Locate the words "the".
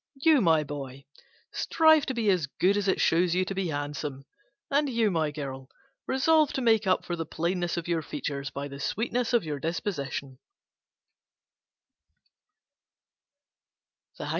7.15-7.23, 8.67-8.79